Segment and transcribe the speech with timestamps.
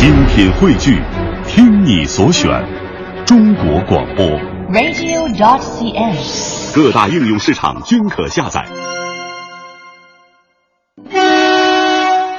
[0.00, 0.98] 精品汇聚，
[1.46, 2.50] 听你所选，
[3.26, 4.26] 中国广播。
[4.72, 6.16] radio.cn。
[6.74, 8.64] 各大应用市场均可下载。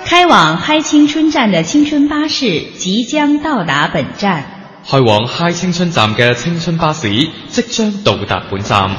[0.03, 4.43] 开往嗨青春站的青春巴士即将到达本站。
[4.89, 7.09] 开往嗨青春站嘅青春巴士
[7.49, 8.89] 即将到达本站。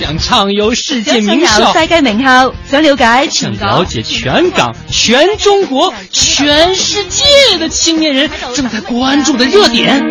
[0.00, 10.02] 想畅游世界名校，世界名校，想了解想全港了解全港、全中国、全世界的青年人正在关注的热点。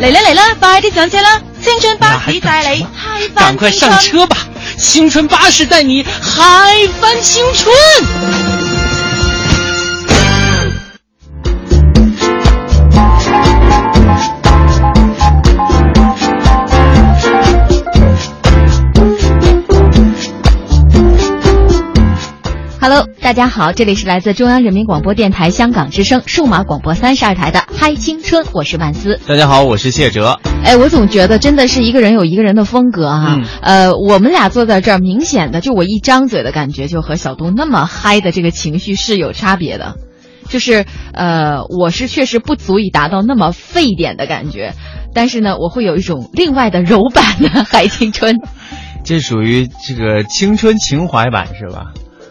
[0.00, 1.42] 嚟啦嚟啦，快啲上车啦！
[1.62, 4.22] 青春巴士带你那嗨趕翻快上青春。
[4.22, 4.38] 車吧！
[4.78, 7.74] 青春巴士带你嗨翻青春。
[22.88, 29.18] Hello，大家好，这里是来自中央人民广播电台香港之声数码广播三十二台的嗨青春，我是万斯。
[29.26, 30.38] 大家好，我是谢哲。
[30.62, 39.96] 哎，我总觉得真的是一个人有一个人的风格哈、嗯呃，我们俩坐在这儿，明显的就我一张嘴的感觉，就和小东那么嗨的这个情绪是有差别的。
[40.48, 44.74] 就是呃，我是确实不足以达到那么沸点的感觉，
[45.12, 48.38] 但是呢，我会有一种另外的柔版的嗨青春。
[49.02, 51.86] 这属于这个青春情怀版是吧？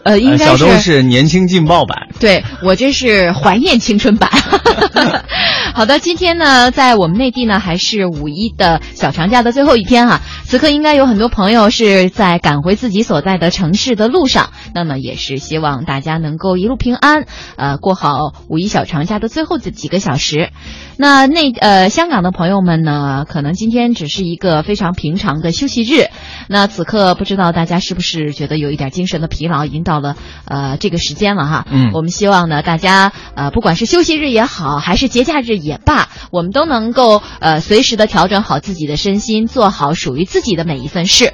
[0.06, 2.06] 呃，应呃该小东是年轻劲爆版。
[2.20, 4.30] 对我这是怀念青春版。
[5.74, 20.50] 好的，今天呢，在我们内地呢，还是五一的小长假的最后一天哈、此刻应该有很多朋友是在赶回自己所在的城市的路上，那么也是希望大家能够一路平安，呃，过好五一小长假的最后这几个小时。
[20.98, 26.06] 那那呃香港的朋友们呢，可能今天只是一个非常平常的休息日。
[26.48, 30.14] 那此刻不知道大家是不是觉得有一点精神的疲劳，已经到了
[30.46, 31.66] 呃这个时间了哈。
[31.68, 41.32] 嗯我们希望呢，大家呃不管是休息日也好，还是节假日也罢，我们都能够呃随时的调整好自己的身心，做好属于自自己的每一份事。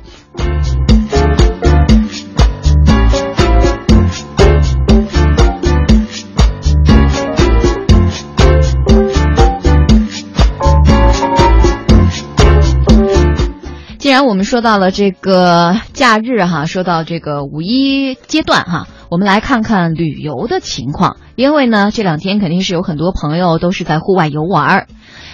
[14.26, 21.16] 我们说到了这个假日哈，说到这个五一阶段哈，我们来看看旅游的情况。
[21.34, 24.86] 因为呢，这两天肯定是有很多朋友都是在户外游玩儿。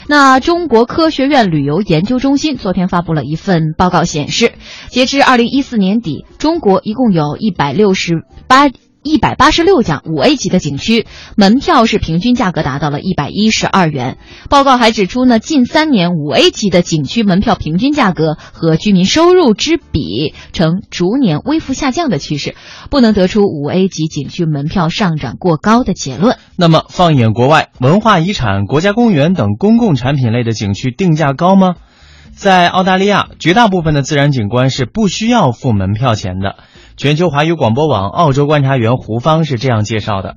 [0.07, 4.53] 那中国科学院旅游研究中心昨天发布了一份报告，显示，
[4.89, 8.69] 截至二零一四年底，中国一共有一百六十八。
[9.09, 14.19] 一百八十六家五 A 级的景区，门票是平均价格达到了一百一十二元。
[14.51, 22.55] 报告还指出呢，近三年五 A 级的景区门票平均价格和居民收入之比呈逐年微幅下降的趋势，
[22.91, 26.37] 不能得出五 A 级景区门票上涨过高的结论。
[26.57, 31.77] 那么，放眼国外，文化遗产、国家公园等公共产品类的景区定价高吗？
[32.35, 36.57] 在澳大利亚，绝大部分的自然景观是不需要付门票钱的。
[36.99, 40.35] 全球华语广播网澳洲观察员胡芳是这样介绍的：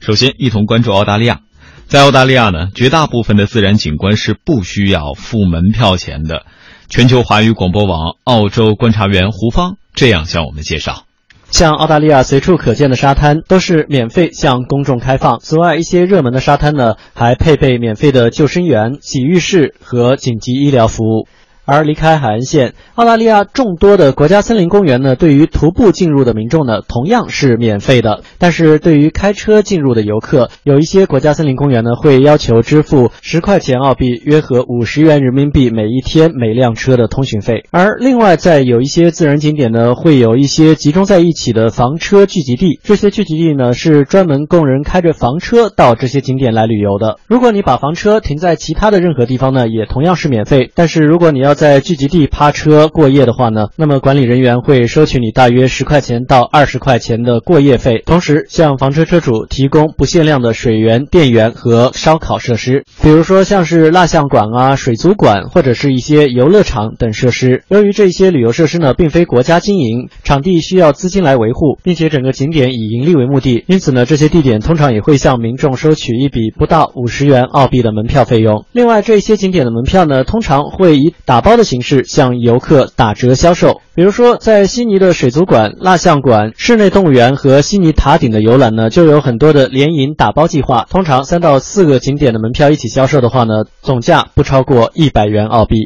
[0.00, 1.40] 首先，一同关注澳大利亚。
[1.88, 6.46] 在澳大利亚呢，绝大部分的自然景观是不需要付门票钱的。
[6.88, 11.04] 全球华语广播网澳洲观察员胡芳这样向我们介绍。
[11.50, 15.38] 像澳大利亚随处可见的沙滩都是免费向公众开放。
[15.40, 21.28] 此外，一些热门的沙滩呢，还配备免费的救生员、洗浴室和紧急医疗服务。
[21.70, 28.24] 而离开海岸线，澳大利亚众多的国家森林公园呢，对于徒步进入的民众呢，同样是免费的。
[28.38, 37.62] 但是对于开车进入的游客，有一些国家森林公园呢，会要求支付十块钱澳币，约合五十元人民币每一天每辆车的通行费。
[37.70, 47.20] 而另外，在有一些自然景点呢，会有一些集中在一起的房车聚集地，这些聚集地呢，是专门供人开着房车到这些景点来旅游的。
[47.28, 50.72] 如果你把房车停在其他的任何地方呢，也同样是免费。
[50.74, 67.62] 但是如果你要在聚集地趴车过夜的话呢，那么管理人员会收取你大约十块钱到二十块钱的过夜费，同时向房车车主提供不限量的水源、电源和烧烤设施，比如说像是蜡像馆啊、水族馆或者是一些游乐场等设施。
[67.68, 78.64] 由于这些旅游设施呢，并非国家经营，场地需要资金来维护，并且整个景点以盈利为目的，因此呢，这些地点通常也会向民众收取一笔不到五十元澳币的门票费用。
[78.72, 83.80] 另外，这些景点的门票呢，通常会以打打包的形式向游客打折销售。
[83.94, 90.84] 比如说，在悉尼的水族馆、蜡像馆、室内动物园和悉尼塔顶的游览呢，就有很多的联营打包计划。
[90.90, 95.76] 通常三到四个景点的门票一起销售的话呢，总价不超过一百元澳币。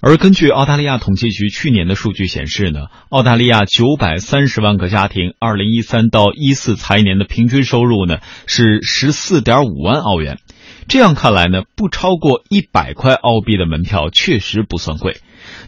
[0.00, 8.16] 而根据澳大利亚统计局去年的数据显示呢，澳大利亚九百三十万个家庭，二零一三到一四财年的平均收入呢
[8.46, 10.38] 是十四点五万澳元。
[10.88, 15.16] 这样看来呢，不超过一百块澳币的门票确实不算贵。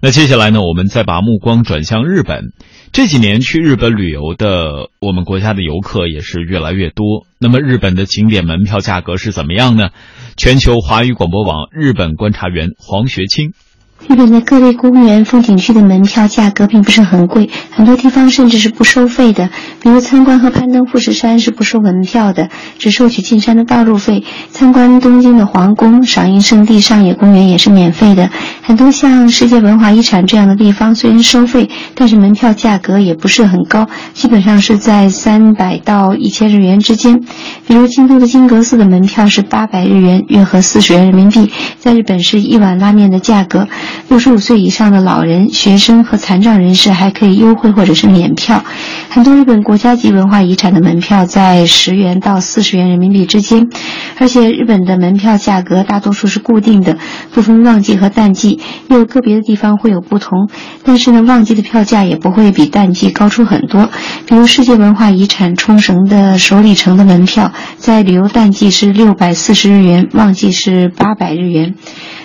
[0.01, 2.53] 那接下来呢，我们再把目光转向日本。
[2.93, 7.27] 这几年去日本旅游的我们国家的游客也是越来越多。
[7.39, 9.91] 那么日本的景点门票价格是怎么样呢？
[10.37, 13.53] 全球华语广播网日本观察员黄学清。
[14.07, 19.51] 日本的各类公园、风景区的门票价格并不是很贵，很多地方甚至是不收费的。
[19.83, 22.49] 比如参观和攀登富士山是不收门票的，
[22.79, 28.31] 只收取进山的道路费；参观东京的皇宫、赏樱圣地上野公园也是免费的。
[28.63, 37.21] 很多像世界文化遗产这样的地方虽然收费，但是门票价格也不是很高，基本上是在三百到一千日元之间。
[37.67, 43.69] 比如京都的金阁寺的门票是八百日元，约合四十元人民币，在日本是一碗拉面的价格。
[44.09, 48.65] 六十五岁以上的老人、学生和残障人士还可以优惠或者是免票。
[49.11, 53.69] 很多日本国家级文化遗产的门票在十元到四十元人民币之间，
[54.19, 56.97] 而且日本的门票价格大多数是固定的，
[57.33, 60.49] 不分旺季和淡季，又个别的地方会有不同。
[60.85, 63.91] 但是呢，旺季的票价也不会比淡季高出很多。
[64.27, 71.75] 比如世界文化遗产冲绳的首里城的门票，在旅游淡季是六百四十日元，旺季是八百日元。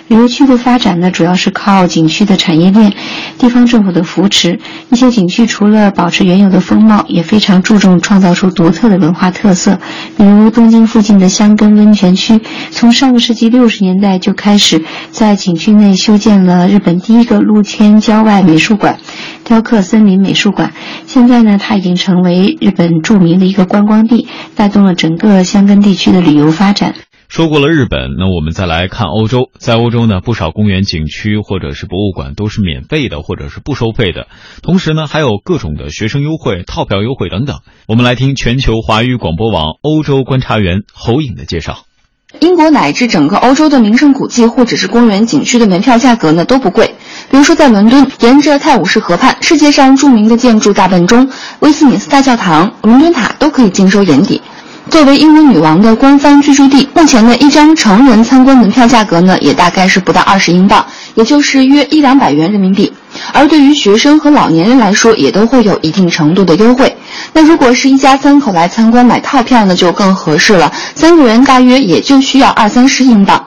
[0.08, 2.92] 旅游区的发展呢，主要是靠景区的产业链、
[3.38, 4.60] 地方政府的扶持。
[4.90, 9.78] 一些景区除了保持原有的风貌，也非常注重创造出独特的文化特色。
[10.18, 12.40] 比如东京附近的箱根温泉区，
[12.70, 18.98] 从上个世纪六十年代就开始在景区内修建了日本第一个露天郊外美术馆——
[19.42, 20.74] 雕刻森林美术馆。
[21.06, 26.94] 现在呢，它已经成为日本著名的一个观光地，带动了整个箱根地区的旅游发展。
[27.28, 29.50] 说过了日本，那我们再来看欧洲。
[29.58, 34.28] 在欧洲呢，不少公园、景区或者是博物馆都是免费的，或者是不收费的。
[34.62, 37.58] 同时呢，还有各种的学生优惠、套票优惠等等。
[37.88, 41.84] 我们来听全球华语广播网欧洲观察员侯颖的介绍。
[42.40, 46.94] 英国乃至整个欧洲的名胜古迹或者是公园、景区的门票价格呢都不贵。
[47.30, 51.30] 比如说在伦敦，沿着泰晤士河畔，世界上著名的建筑大笨钟、
[51.60, 54.42] 威斯敏斯特大教堂、伦敦塔都可以尽收眼底。
[54.94, 60.86] 作为英国女王的官方居住地，目前呢一张成人参观门票价格呢，也大概是不到二十英镑，
[61.16, 62.92] 也就是约一两百元人民币。
[63.32, 66.96] 而对于学生和老年人来说，也都会有一定程度的优惠。
[67.32, 73.44] 那如果是一家三口来参观买套票呢，就更合适了，三个人大约也就需要二三十英镑。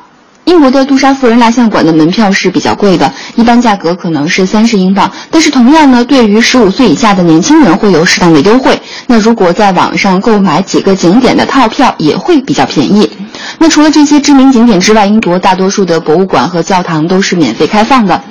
[0.47, 5.11] 英国的杜莎夫人蜡像馆的门票是比较贵的，一般价格可能是三十英镑。
[5.29, 8.79] 但是同样呢，对于十五岁以下的年轻人会有适当的优惠。
[9.07, 13.11] 那如果在网上购买几个景点的套票，也会比较便宜。
[13.59, 18.23] 那除了这些知名景点之外，英国大多数的博物馆和教堂都是免费开放的，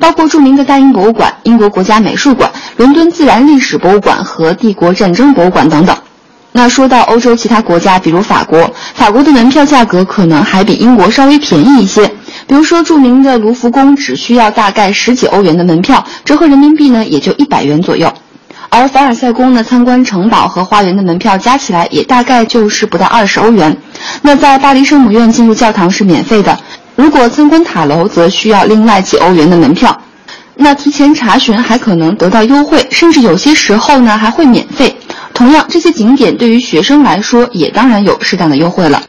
[0.00, 5.96] 包括著名的大英博物馆、英国国家美术馆、伦敦自然历史博物馆和帝国战争博物馆等等。
[6.52, 12.06] 那说到欧洲其他国家，比如法国，法国的门票价格可能还比英国稍微便宜一些。
[12.48, 18.12] 比如说，著名的卢浮宫只需要大概十几欧元的门票，折合人民币呢也就一百元左右。
[18.68, 23.76] 而凡尔赛宫呢，参观城堡和花园的门票加起来也大概就是不到二十欧元。
[24.22, 26.58] 那在巴黎圣母院进入教堂是免费的，
[26.96, 29.96] 如果参观塔楼则需要另外几欧元的门票。
[30.62, 34.94] 那提前查询还可能得到优惠，甚至有些时候呢还会免费。
[35.32, 39.04] 同样，这些景点对于学生来说也当然有适当的优惠了。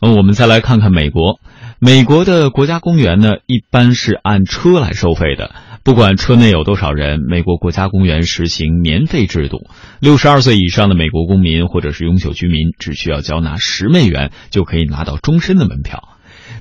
[0.00, 1.38] 嗯，我们再来看看美国，
[1.78, 5.52] 美国的国家公园呢，一般是按车来收费的，
[5.84, 9.68] 不管车内有多少人，美国国家公园实行年费制度。
[10.00, 16.08] 六十二岁以上的美国公民或者是永久居民，只需要交纳十美元就可以拿到终身的门票。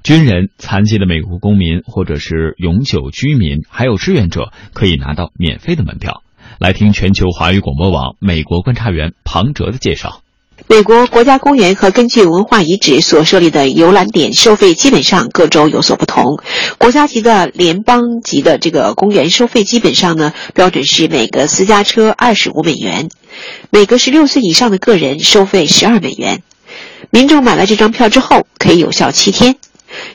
[0.03, 6.23] 军人、残疾的美国公民或者是永久居民，还有志愿者可以拿到免费的门票。
[6.59, 10.21] 来听全球华语广播网美国观察员庞哲的介绍。
[10.67, 16.39] 美国国家公园和根据文化遗址所设立的游览点收费基本上各州有所不同。
[16.77, 23.09] 国家级的、联邦级的这个公园收费基本上呢，标准是每个私家车二十五美元，
[23.71, 26.43] 每个十六岁以上的个人收费十二美元。
[27.09, 29.55] 民众买了这张票之后可以有效七天。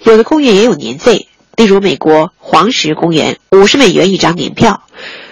[0.04, 4.83] 有的公园也有年费，例如美国黄石公园五十美元一张年票。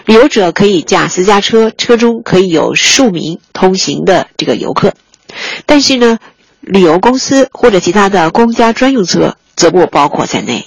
[0.06, 4.92] 旅游者可以驾私家车，车中可以有数名同行的这个游客，
[5.64, 6.18] 但是呢，
[6.60, 10.66] 旅游公司或者其他的公家专用车则不包括在内。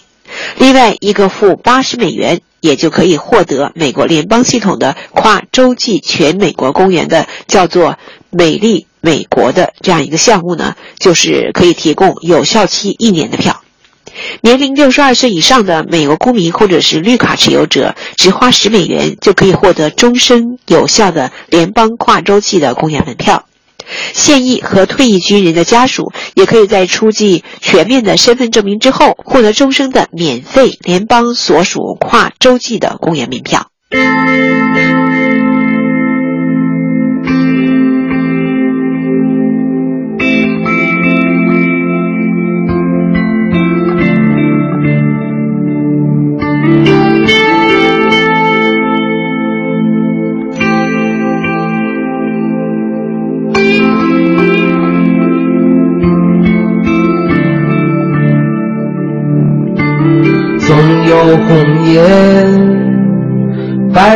[0.57, 7.99] 另外，一个付八十美元，也就可以获得美国联邦系统的跨洲际全美国公园的叫做
[8.31, 13.61] “美丽美国”的这样一个项目呢，就是可以提供有效期一年的票。
[14.41, 23.45] 年龄六十二岁以上的美国公民或者是绿卡持有者，只花十美元就可以获得终身有效的联邦跨洲际的公园门票。
[24.13, 33.67] 现役和退役军人的家属也可以在出具全面的身份证明之后，获得终生的免费联邦所属跨洲际的公园门票。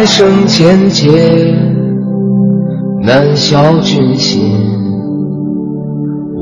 [0.02, 1.12] 来生千劫，
[3.04, 4.52] 难消君心，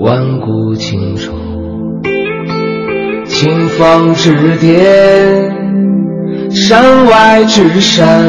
[0.01, 1.33] 万古情仇。
[3.25, 5.51] 青风之巅，
[6.49, 8.25] 山外之山，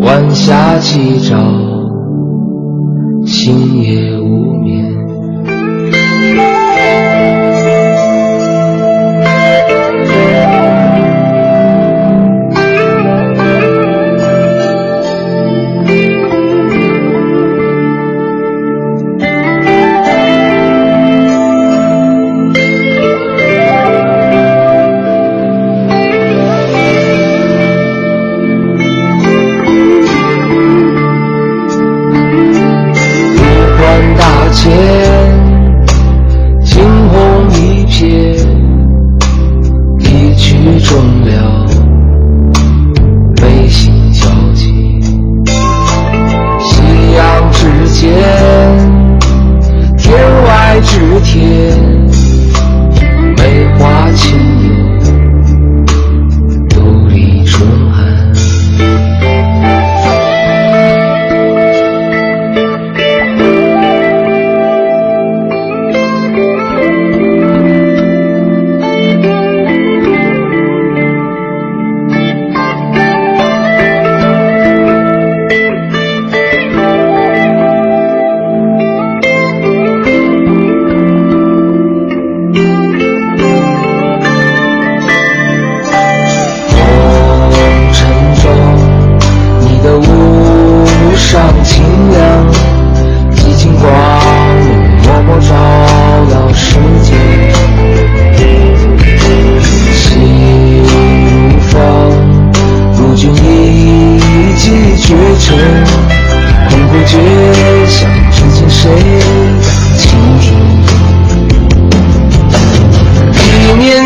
[0.00, 1.36] 晚霞起照，
[3.24, 4.21] 星夜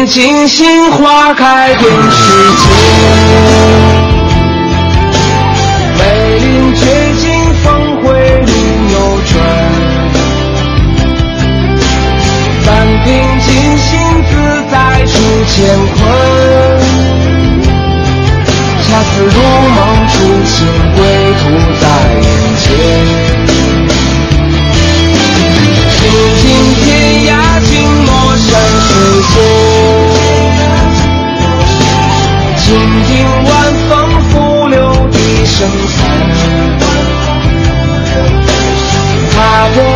[0.09, 2.23] 静心花开遍世
[2.57, 2.65] 界。
[5.99, 6.81] 梅林绝
[7.17, 7.25] 景
[7.65, 7.65] 峰
[7.97, 8.05] 回
[8.41, 8.53] 路
[8.93, 9.35] 又转
[12.65, 12.67] 暂
[13.05, 13.07] 凭
[13.41, 13.47] 静
[13.79, 13.89] 心
[14.31, 14.33] 自
[14.71, 14.75] 在
[15.07, 15.13] 出
[15.49, 15.55] 乾
[15.87, 15.99] 坤
[18.83, 19.37] 恰似如
[19.75, 20.55] 梦初醒
[20.95, 21.26] 归
[33.07, 33.53] 听晚
[33.89, 34.77] 风拂柳
[35.13, 35.57] 笛声
[35.97, 36.01] 残，
[39.33, 39.37] 踏
[39.75, 39.96] 过。